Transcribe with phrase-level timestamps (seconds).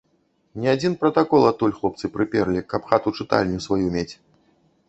[0.63, 4.09] Не адзін пратакол адтуль хлопцы прыперлі, каб хату-чытальню сваю мець.